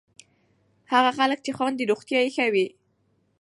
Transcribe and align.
هغه 0.93 1.11
خلک 1.17 1.39
چې 1.45 1.51
خاندي، 1.57 1.89
روغتیا 1.91 2.19
یې 2.23 2.29
ښه 2.35 2.47
وي. 2.53 2.67